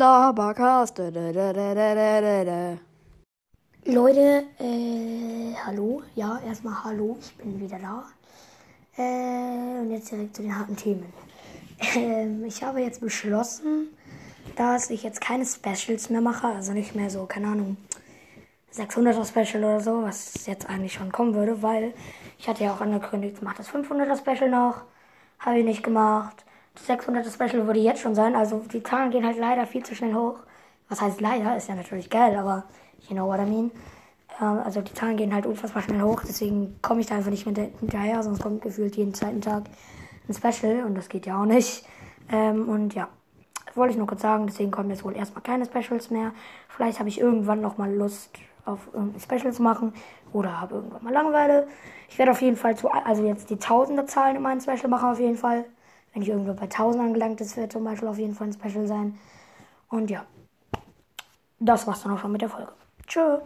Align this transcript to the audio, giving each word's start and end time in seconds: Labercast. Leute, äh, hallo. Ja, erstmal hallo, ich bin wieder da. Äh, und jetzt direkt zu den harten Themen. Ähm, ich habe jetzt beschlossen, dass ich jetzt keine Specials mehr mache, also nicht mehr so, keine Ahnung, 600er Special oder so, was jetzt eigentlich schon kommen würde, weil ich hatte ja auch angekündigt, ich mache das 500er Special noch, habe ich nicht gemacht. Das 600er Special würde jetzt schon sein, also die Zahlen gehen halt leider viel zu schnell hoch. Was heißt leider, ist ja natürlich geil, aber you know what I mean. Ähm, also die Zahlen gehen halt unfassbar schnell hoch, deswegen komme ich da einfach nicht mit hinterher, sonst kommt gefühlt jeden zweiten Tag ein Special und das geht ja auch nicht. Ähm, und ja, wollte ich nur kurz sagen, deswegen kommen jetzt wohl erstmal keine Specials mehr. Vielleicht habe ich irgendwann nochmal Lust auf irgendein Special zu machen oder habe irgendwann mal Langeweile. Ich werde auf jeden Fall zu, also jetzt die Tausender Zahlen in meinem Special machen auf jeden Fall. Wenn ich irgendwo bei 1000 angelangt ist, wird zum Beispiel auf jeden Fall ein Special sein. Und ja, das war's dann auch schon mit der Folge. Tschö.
Labercast. 0.00 0.98
Leute, 3.84 4.44
äh, 4.58 5.54
hallo. 5.66 6.02
Ja, 6.14 6.40
erstmal 6.46 6.84
hallo, 6.84 7.18
ich 7.20 7.36
bin 7.36 7.60
wieder 7.60 7.78
da. 7.78 8.06
Äh, 8.96 9.80
und 9.82 9.90
jetzt 9.90 10.10
direkt 10.10 10.36
zu 10.36 10.40
den 10.40 10.58
harten 10.58 10.74
Themen. 10.74 11.04
Ähm, 11.96 12.44
ich 12.46 12.62
habe 12.62 12.80
jetzt 12.80 13.02
beschlossen, 13.02 13.88
dass 14.56 14.88
ich 14.88 15.02
jetzt 15.02 15.20
keine 15.20 15.44
Specials 15.44 16.08
mehr 16.08 16.22
mache, 16.22 16.46
also 16.46 16.72
nicht 16.72 16.94
mehr 16.94 17.10
so, 17.10 17.26
keine 17.26 17.48
Ahnung, 17.48 17.76
600er 18.72 19.26
Special 19.26 19.62
oder 19.64 19.80
so, 19.80 20.02
was 20.02 20.46
jetzt 20.46 20.66
eigentlich 20.66 20.94
schon 20.94 21.12
kommen 21.12 21.34
würde, 21.34 21.60
weil 21.60 21.92
ich 22.38 22.48
hatte 22.48 22.64
ja 22.64 22.72
auch 22.72 22.80
angekündigt, 22.80 23.36
ich 23.36 23.42
mache 23.42 23.58
das 23.58 23.68
500er 23.68 24.16
Special 24.18 24.48
noch, 24.48 24.80
habe 25.40 25.58
ich 25.58 25.64
nicht 25.66 25.82
gemacht. 25.82 26.46
Das 26.74 26.88
600er 26.88 27.32
Special 27.32 27.66
würde 27.66 27.80
jetzt 27.80 28.00
schon 28.00 28.14
sein, 28.14 28.34
also 28.34 28.60
die 28.72 28.82
Zahlen 28.82 29.10
gehen 29.10 29.24
halt 29.26 29.38
leider 29.38 29.66
viel 29.66 29.84
zu 29.84 29.94
schnell 29.94 30.14
hoch. 30.14 30.36
Was 30.88 31.00
heißt 31.00 31.20
leider, 31.20 31.56
ist 31.56 31.68
ja 31.68 31.74
natürlich 31.74 32.10
geil, 32.10 32.36
aber 32.36 32.64
you 33.08 33.14
know 33.14 33.26
what 33.26 33.38
I 33.40 33.44
mean. 33.44 33.70
Ähm, 34.40 34.60
also 34.64 34.80
die 34.80 34.94
Zahlen 34.94 35.16
gehen 35.16 35.34
halt 35.34 35.46
unfassbar 35.46 35.82
schnell 35.82 36.02
hoch, 36.02 36.22
deswegen 36.26 36.78
komme 36.82 37.00
ich 37.00 37.06
da 37.06 37.16
einfach 37.16 37.30
nicht 37.30 37.46
mit 37.46 37.58
hinterher, 37.58 38.22
sonst 38.22 38.42
kommt 38.42 38.62
gefühlt 38.62 38.96
jeden 38.96 39.14
zweiten 39.14 39.40
Tag 39.40 39.64
ein 40.28 40.34
Special 40.34 40.84
und 40.84 40.94
das 40.94 41.08
geht 41.08 41.26
ja 41.26 41.40
auch 41.40 41.46
nicht. 41.46 41.84
Ähm, 42.30 42.68
und 42.68 42.94
ja, 42.94 43.08
wollte 43.74 43.92
ich 43.92 43.98
nur 43.98 44.06
kurz 44.06 44.22
sagen, 44.22 44.46
deswegen 44.46 44.70
kommen 44.70 44.90
jetzt 44.90 45.04
wohl 45.04 45.16
erstmal 45.16 45.42
keine 45.42 45.64
Specials 45.64 46.10
mehr. 46.10 46.32
Vielleicht 46.68 46.98
habe 46.98 47.08
ich 47.08 47.20
irgendwann 47.20 47.60
nochmal 47.60 47.92
Lust 47.92 48.30
auf 48.64 48.88
irgendein 48.92 49.20
Special 49.20 49.52
zu 49.52 49.62
machen 49.62 49.92
oder 50.32 50.60
habe 50.60 50.76
irgendwann 50.76 51.02
mal 51.02 51.12
Langeweile. 51.12 51.66
Ich 52.08 52.18
werde 52.18 52.32
auf 52.32 52.42
jeden 52.42 52.56
Fall 52.56 52.76
zu, 52.76 52.88
also 52.88 53.24
jetzt 53.24 53.50
die 53.50 53.56
Tausender 53.56 54.06
Zahlen 54.06 54.36
in 54.36 54.42
meinem 54.42 54.60
Special 54.60 54.88
machen 54.88 55.10
auf 55.10 55.20
jeden 55.20 55.36
Fall. 55.36 55.64
Wenn 56.12 56.22
ich 56.22 56.28
irgendwo 56.28 56.52
bei 56.54 56.62
1000 56.62 57.04
angelangt 57.04 57.40
ist, 57.40 57.56
wird 57.56 57.72
zum 57.72 57.84
Beispiel 57.84 58.08
auf 58.08 58.18
jeden 58.18 58.34
Fall 58.34 58.48
ein 58.48 58.52
Special 58.52 58.86
sein. 58.86 59.18
Und 59.88 60.10
ja, 60.10 60.24
das 61.58 61.86
war's 61.86 62.02
dann 62.02 62.12
auch 62.12 62.18
schon 62.18 62.32
mit 62.32 62.42
der 62.42 62.48
Folge. 62.48 62.72
Tschö. 63.06 63.38